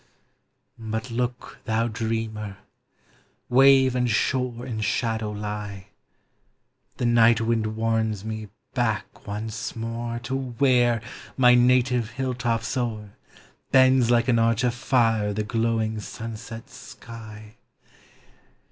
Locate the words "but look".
0.79-1.59